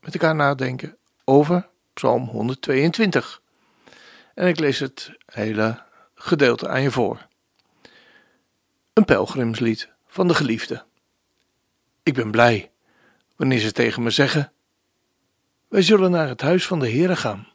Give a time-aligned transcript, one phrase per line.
[0.00, 3.42] met elkaar nadenken over Psalm 122.
[4.34, 5.82] En ik lees het hele
[6.14, 7.26] gedeelte aan je voor.
[8.92, 10.84] Een pelgrimslied van de geliefde.
[12.02, 12.70] Ik ben blij
[13.36, 14.52] wanneer ze tegen me zeggen:
[15.68, 17.48] Wij zullen naar het huis van de Heere gaan.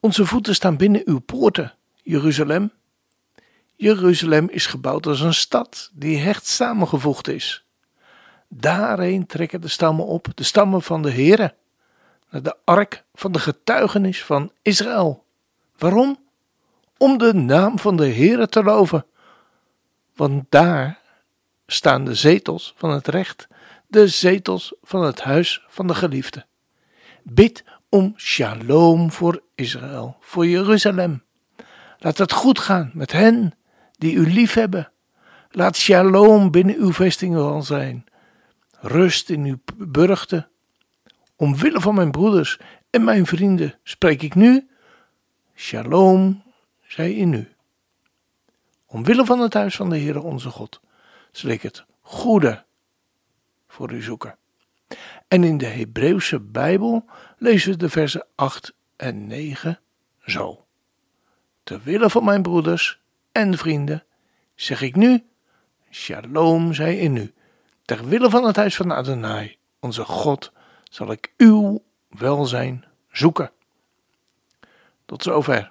[0.00, 2.72] Onze voeten staan binnen uw poorten, Jeruzalem.
[3.76, 7.64] Jeruzalem is gebouwd als een stad die hecht samengevoegd is.
[8.54, 11.54] Daarheen trekken de stammen op, de stammen van de Heere,
[12.30, 15.24] naar de ark van de getuigenis van Israël.
[15.78, 16.18] Waarom?
[16.96, 19.06] Om de naam van de Heere te loven.
[20.14, 20.98] Want daar
[21.66, 23.48] staan de zetels van het recht,
[23.86, 26.44] de zetels van het huis van de geliefde.
[27.22, 31.22] Bid om shalom voor Israël, voor Jeruzalem.
[31.98, 33.54] Laat het goed gaan met hen
[33.98, 34.90] die u liefhebben.
[35.50, 38.06] Laat shalom binnen uw vestingwal zijn.
[38.84, 40.48] Rust in uw burchten.
[41.36, 42.58] Omwille van mijn broeders
[42.90, 44.68] en mijn vrienden spreek ik nu.
[45.54, 46.42] Shalom
[46.86, 47.48] zij in u.
[48.86, 50.80] Omwille van het huis van de Heere onze God
[51.30, 52.64] zal ik het goede
[53.66, 54.38] voor u zoeken.
[55.28, 57.04] En in de Hebreeuwse Bijbel
[57.38, 59.80] lezen we de versen 8 en 9
[60.24, 60.64] zo.
[61.62, 63.00] Ter wille van mijn broeders
[63.32, 64.04] en vrienden
[64.54, 65.24] zeg ik nu,
[65.90, 67.32] shalom zij in u.
[67.84, 70.52] Ter wille van het huis van Adonai, onze God,
[70.84, 73.50] zal ik uw welzijn zoeken.
[75.04, 75.70] Tot zover.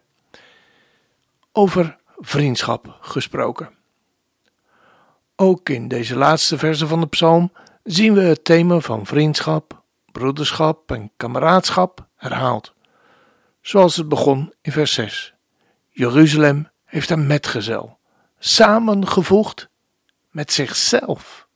[1.51, 3.69] Over vriendschap gesproken.
[5.35, 7.51] Ook in deze laatste verse van de psalm
[7.83, 12.73] zien we het thema van vriendschap, broederschap en kameraadschap herhaald.
[13.61, 15.33] Zoals het begon in vers 6.
[15.89, 17.97] Jeruzalem heeft een metgezel,
[18.39, 19.69] samengevoegd
[20.29, 21.47] met zichzelf.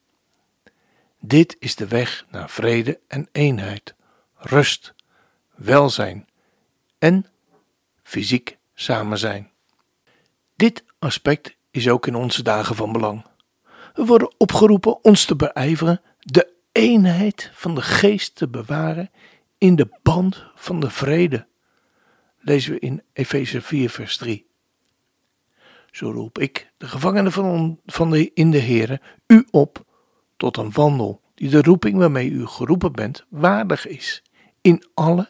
[1.27, 3.95] Dit is de weg naar vrede en eenheid,
[4.35, 4.93] rust,
[5.55, 6.27] welzijn
[6.97, 7.25] en
[8.03, 9.51] fysiek samen zijn.
[10.55, 13.25] Dit aspect is ook in onze dagen van belang.
[13.93, 19.11] We worden opgeroepen ons te beijveren de eenheid van de geest te bewaren
[19.57, 21.47] in de band van de vrede.
[22.39, 24.47] Lezen we in Efeze 4, vers 3.
[25.91, 29.84] Zo roep ik, de gevangene van, van de, in de Here, u op
[30.37, 34.23] tot een wandel die de roeping waarmee u geroepen bent waardig is,
[34.61, 35.29] in alle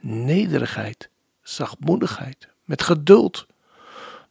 [0.00, 1.10] nederigheid,
[1.42, 3.46] zachtmoedigheid, met geduld,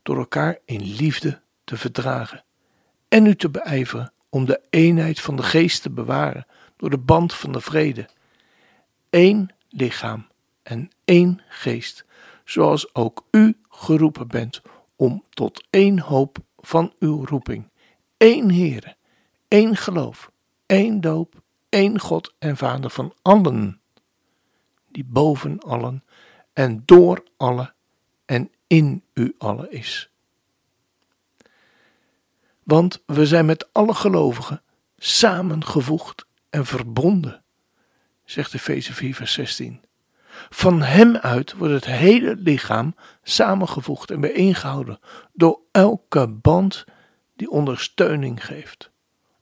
[0.04, 2.44] door elkaar in liefde te verdragen
[3.08, 6.46] en u te beijveren om de eenheid van de geest te bewaren
[6.78, 8.10] door de band van de vrede.
[9.10, 10.28] Eén lichaam
[10.64, 12.06] en één geest,
[12.46, 14.62] zoals ook u geroepen bent
[14.96, 17.70] om tot één hoop van uw roeping,
[18.18, 18.96] één Heere,
[19.50, 20.32] één geloof,
[20.66, 23.82] één doop, één God en Vader van allen,
[24.88, 26.04] die boven allen
[26.54, 27.74] en door allen
[28.26, 30.10] en in u allen is.
[32.64, 34.62] Want we zijn met alle gelovigen
[34.98, 37.44] samengevoegd en verbonden,
[38.24, 39.82] zegt Efeze 4 vers 16.
[40.50, 45.00] Van hem uit wordt het hele lichaam samengevoegd en bijeengehouden
[45.34, 46.86] door elke band
[47.36, 48.89] die ondersteuning geeft,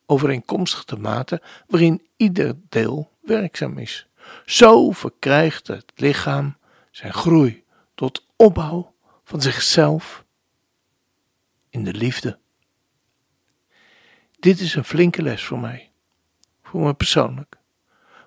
[0.08, 4.08] overeenkomstig de mate waarin ieder deel werkzaam is.
[4.46, 6.58] Zo verkrijgt het lichaam
[6.92, 7.64] zijn groei
[7.96, 10.24] tot opbouw van zichzelf
[11.70, 12.40] in de liefde.
[14.40, 15.92] Dit is een flinke les voor mij,
[16.64, 17.58] voor me persoonlijk.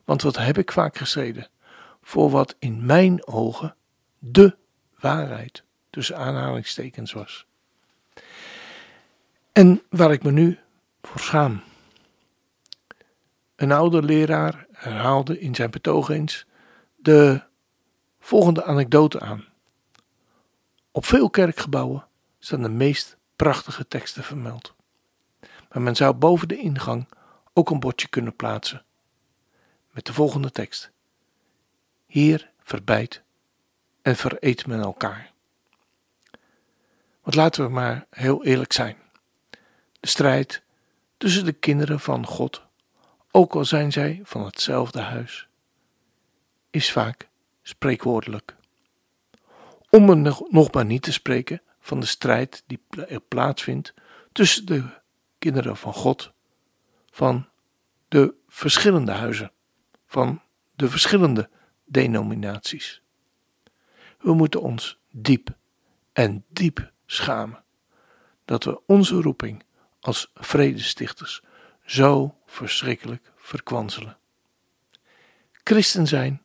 [0.05, 1.49] Want wat heb ik vaak gestreden?
[2.03, 3.75] Voor wat in mijn ogen
[4.19, 4.57] de
[4.99, 7.47] waarheid tussen aanhalingstekens was.
[9.53, 10.59] En waar ik me nu
[11.03, 11.63] voor schaam.
[13.61, 16.47] Een oude leraar herhaalde in zijn betoog eens
[16.97, 17.43] de
[18.19, 19.45] volgende anekdote aan.
[20.91, 22.07] Op veel kerkgebouwen
[22.39, 24.75] staan de meest prachtige teksten vermeld
[25.73, 27.09] maar men zou boven de ingang
[27.53, 28.85] ook een bordje kunnen plaatsen.
[29.91, 30.91] Met de volgende tekst:
[32.07, 33.23] Hier verbijt
[34.03, 35.33] en vereet men elkaar.
[37.23, 38.97] Want laten we maar heel eerlijk zijn.
[40.01, 40.63] De strijd
[41.17, 42.67] tussen de kinderen van God,
[43.31, 45.49] ook al zijn zij van hetzelfde huis,
[46.71, 47.29] is vaak
[47.63, 48.57] spreekwoordelijk.
[49.91, 50.17] Om er
[50.49, 53.95] nog maar niet te spreken van de strijd die er plaatsvindt
[54.33, 54.85] tussen de
[55.39, 56.33] kinderen van God,
[57.11, 57.49] van
[58.09, 59.53] de verschillende huizen,
[60.07, 60.43] van
[60.77, 61.51] de verschillende
[61.85, 63.03] denominaties.
[64.19, 65.57] We moeten ons diep
[66.13, 67.65] en diep schamen
[68.45, 69.65] dat we onze roeping
[70.01, 71.43] als vredestichters
[71.85, 74.19] zo verschrikkelijk verkwanselen.
[75.53, 76.43] Christen zijn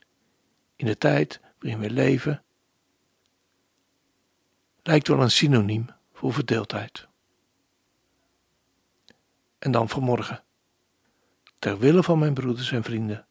[0.76, 2.44] in de tijd waarin we leven
[4.84, 7.08] lijkt wel een synoniem voor verdeeldheid.
[9.60, 10.44] En dan vanmorgen,
[11.60, 13.28] ter wille van mijn broeders en vrienden,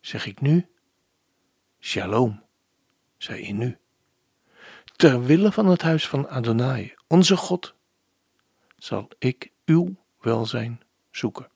[0.00, 0.68] zeg ik nu:
[1.80, 2.42] Shalom,
[3.16, 3.78] zij in nu.
[4.96, 7.74] Ter wille van het huis van Adonai, onze God,
[8.76, 11.50] zal ik uw welzijn zoeken.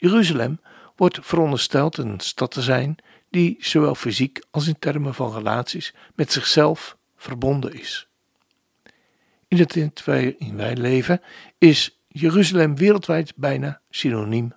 [0.00, 0.60] Jeruzalem
[0.96, 2.96] wordt verondersteld een stad te zijn
[3.30, 8.08] die zowel fysiek als in termen van relaties met zichzelf verbonden is.
[9.48, 11.20] In de tijd waarin wij leven
[11.58, 14.52] is Jeruzalem wereldwijd bijna synoniem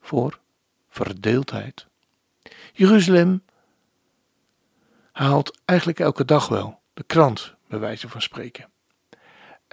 [0.00, 0.40] voor
[0.88, 1.86] verdeeldheid.
[2.72, 3.42] Jeruzalem
[5.12, 8.73] haalt eigenlijk elke dag wel de krant, bij wijze van spreken.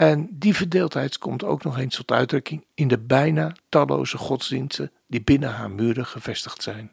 [0.01, 5.21] En die verdeeldheid komt ook nog eens tot uitdrukking in de bijna talloze godsdiensten die
[5.21, 6.91] binnen haar muren gevestigd zijn.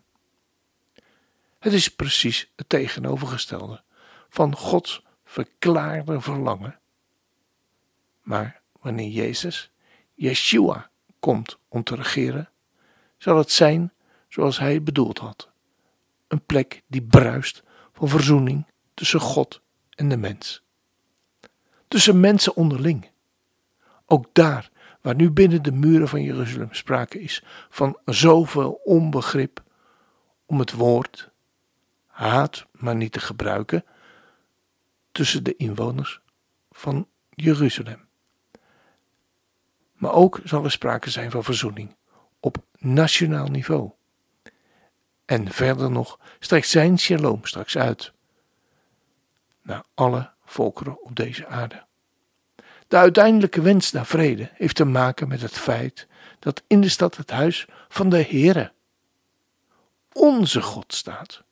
[1.58, 3.82] Het is precies het tegenovergestelde
[4.28, 6.78] van Gods verklaarde verlangen.
[8.22, 9.70] Maar wanneer Jezus,
[10.14, 10.90] Yeshua,
[11.20, 12.50] komt om te regeren,
[13.18, 13.92] zal het zijn
[14.28, 15.50] zoals hij bedoeld had:
[16.26, 17.62] een plek die bruist
[17.92, 19.60] van verzoening tussen God
[19.90, 20.66] en de mens.
[21.88, 23.10] Tussen mensen onderling.
[24.06, 24.70] Ook daar,
[25.00, 29.62] waar nu binnen de muren van Jeruzalem sprake is van zoveel onbegrip
[30.46, 31.30] om het woord,
[32.06, 33.84] haat maar niet te gebruiken,
[35.12, 36.20] tussen de inwoners
[36.70, 38.06] van Jeruzalem.
[39.92, 41.96] Maar ook zal er sprake zijn van verzoening
[42.40, 43.90] op nationaal niveau.
[45.24, 48.12] En verder nog strekt zijn shalom straks uit
[49.62, 51.86] naar alle volkeren op deze aarde.
[52.88, 56.06] De uiteindelijke wens naar vrede heeft te maken met het feit
[56.38, 58.72] dat in de stad het huis van de Heere,
[60.12, 61.42] onze God, staat.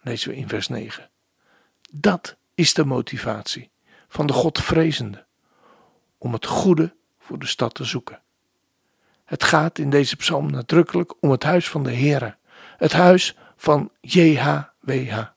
[0.00, 1.10] Lezen we in vers 9.
[1.90, 3.70] Dat is de motivatie
[4.08, 5.24] van de Godvrezende
[6.18, 8.20] om het goede voor de stad te zoeken.
[9.24, 12.36] Het gaat in deze psalm nadrukkelijk om het huis van de Heere,
[12.76, 15.35] het huis van JHWH.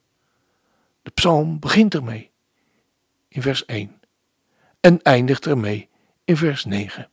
[1.10, 2.32] De psalm begint ermee
[3.28, 4.02] in vers 1
[4.80, 5.90] en eindigt ermee
[6.24, 7.10] in vers 9.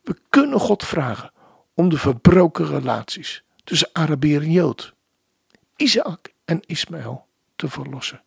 [0.00, 1.32] We kunnen God vragen
[1.74, 4.94] om de verbroken relaties tussen Arabier en Jood,
[5.76, 7.26] Isaac en Ismaël
[7.56, 8.22] te verlossen.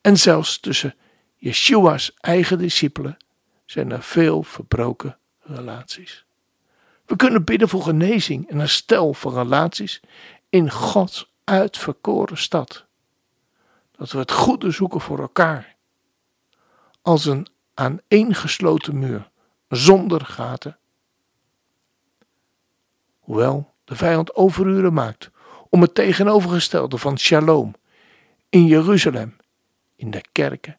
[0.00, 0.94] En zelfs tussen
[1.36, 3.16] Yeshua's eigen discipelen
[3.64, 6.24] zijn er veel verbroken relaties.
[7.04, 10.00] We kunnen bidden voor genezing en herstel van relaties
[10.48, 12.85] in Gods uitverkoren stad.
[13.96, 15.76] Dat we het goede zoeken voor elkaar.
[17.02, 19.30] Als een aaneengesloten muur,
[19.68, 20.78] zonder gaten.
[23.18, 25.30] Hoewel de vijand overuren maakt
[25.70, 27.74] om het tegenovergestelde van shalom
[28.48, 29.36] in Jeruzalem,
[29.96, 30.78] in de kerken,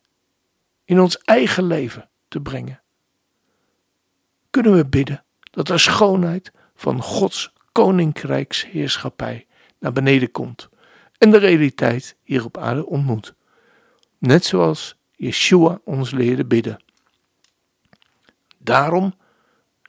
[0.85, 2.81] in ons eigen leven te brengen.
[4.49, 9.47] Kunnen we bidden dat de schoonheid van Gods koninkrijksheerschappij
[9.79, 10.69] naar beneden komt
[11.17, 13.33] en de realiteit hier op aarde ontmoet.
[14.17, 16.83] Net zoals Yeshua ons leerde bidden.
[18.57, 19.15] Daarom,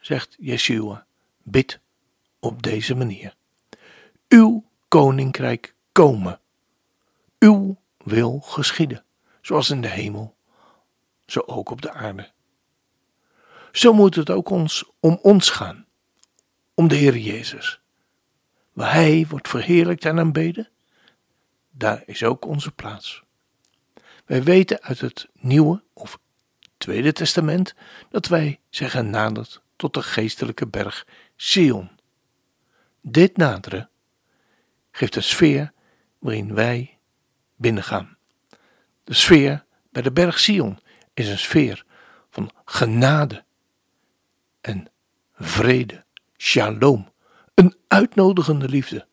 [0.01, 1.05] zegt Yeshua,
[1.43, 1.79] bid
[2.39, 3.35] op deze manier.
[4.27, 6.39] Uw koninkrijk komen
[7.39, 9.03] uw wil geschieden,
[9.41, 10.35] zoals in de hemel,
[11.25, 12.31] zo ook op de aarde.
[13.71, 15.85] Zo moet het ook ons om ons gaan,
[16.73, 17.81] om de Heer Jezus.
[18.73, 20.69] Waar Hij wordt verheerlijkt en aanbeden,
[21.79, 23.23] daar is ook onze plaats.
[24.25, 26.19] Wij weten uit het Nieuwe of
[26.77, 27.73] Tweede Testament
[28.09, 31.89] dat wij zijn genaderd tot de geestelijke berg Sion.
[33.01, 33.89] Dit naderen
[34.91, 35.73] geeft een sfeer
[36.17, 36.97] waarin wij
[37.55, 38.17] binnengaan.
[39.03, 40.79] De sfeer bij de berg Sion
[41.13, 41.85] is een sfeer
[42.29, 43.43] van genade
[44.61, 44.91] en
[45.33, 46.03] vrede,
[46.37, 47.11] shalom,
[47.53, 49.07] een uitnodigende liefde,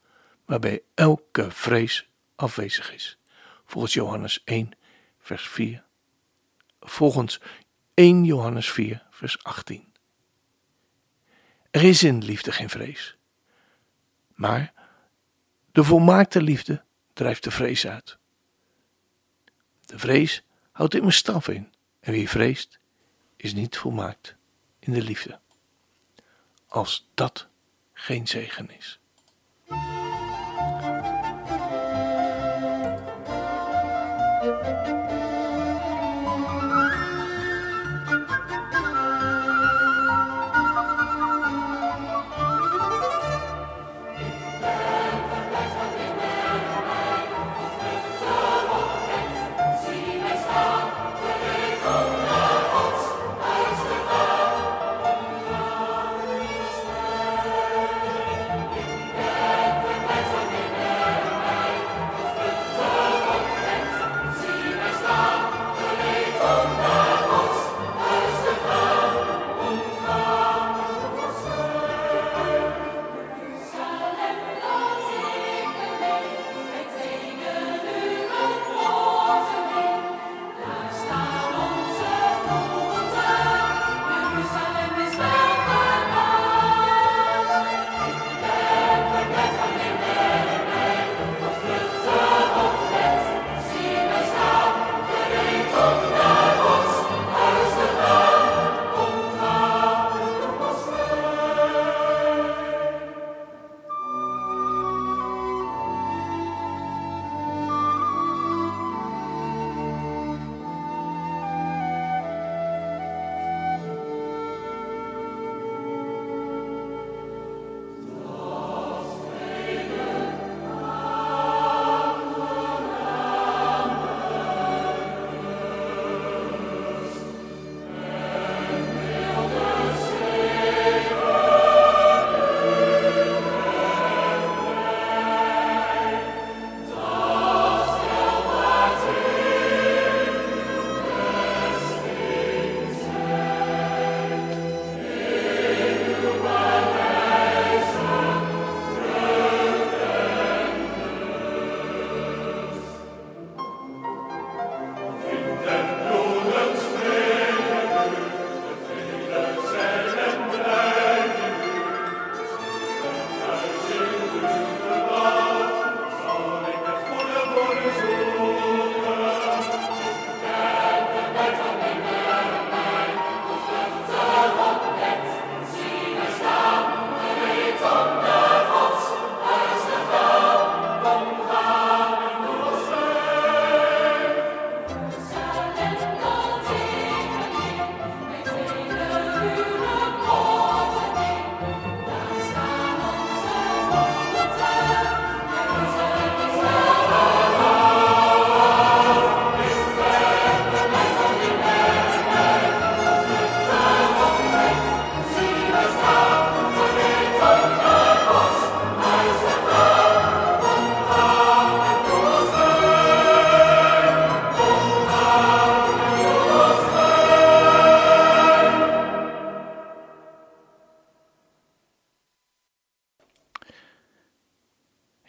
[0.44, 3.19] waarbij elke vrees afwezig is.
[3.64, 4.73] Volgens Johannes 1,
[5.19, 5.85] vers 4.
[6.81, 7.40] Volgens
[7.95, 9.93] 1 Johannes 4, vers 18.
[11.71, 13.16] Er is in liefde geen vrees,
[14.35, 14.73] Maar
[15.73, 18.19] de volmaakte liefde drijft de vrees uit.
[19.87, 21.75] De vrees houdt immers straf in.
[22.00, 22.78] En wie vreest,
[23.37, 24.37] is niet volmaakt
[24.78, 25.40] in de liefde.
[26.69, 27.49] Als dat
[27.93, 29.00] geen zegen is.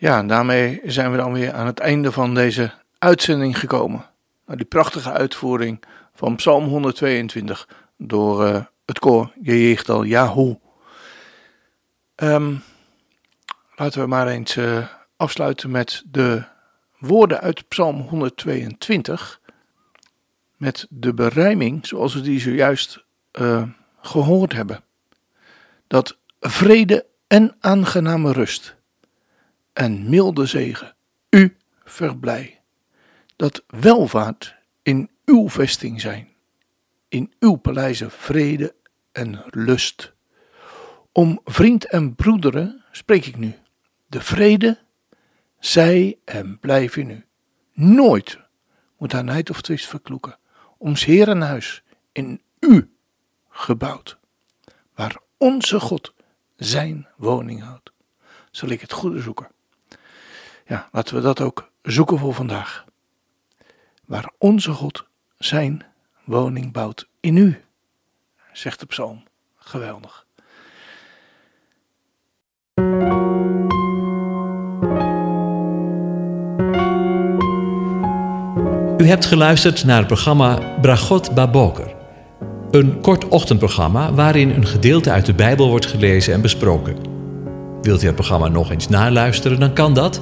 [0.08, 4.06] Ja, daarmee zijn we dan weer aan het einde van deze uitzending gekomen.
[4.46, 5.84] Die prachtige uitvoering
[6.14, 10.60] van Psalm 122 door uh, het koor Jeegdal Yahoo.
[12.16, 12.64] Um,
[13.76, 14.88] laten we maar eens uh,
[15.18, 16.44] afsluiten met de
[17.00, 19.42] woorden uit Psalm 122.
[20.58, 23.64] Met de berijming zoals we die zojuist uh,
[24.02, 24.84] gehoord hebben.
[25.88, 28.77] Dat vrede en aangename rust
[29.78, 30.96] en milde zegen
[31.30, 32.62] u verblij.
[33.36, 36.28] Dat welvaart in uw vesting zijn,
[37.08, 38.76] in uw paleizen vrede
[39.12, 40.14] en lust.
[41.12, 43.56] Om vriend en broederen spreek ik nu.
[44.08, 44.80] De vrede,
[45.60, 47.26] zij en blijf in u.
[47.74, 48.40] Nooit
[48.98, 50.38] moet haar nijd of twist verkloeken.
[50.78, 52.94] Ons herenhuis in u
[53.50, 54.18] gebouwd,
[54.96, 56.14] waar onze God
[56.56, 57.92] zijn woning houdt.
[58.52, 59.56] Zal ik het goede zoeken
[60.68, 62.86] ja, laten we dat ook zoeken voor vandaag.
[64.06, 65.06] Waar onze God
[65.38, 65.86] zijn
[66.24, 67.64] woning bouwt in u,
[68.54, 69.24] zegt de psalm.
[69.58, 70.26] Geweldig.
[78.98, 81.96] U hebt geluisterd naar het programma Bragot Baboker.
[82.72, 86.96] Een kort ochtendprogramma waarin een gedeelte uit de Bijbel wordt gelezen en besproken.
[87.82, 90.22] Wilt u het programma nog eens naluisteren, dan kan dat.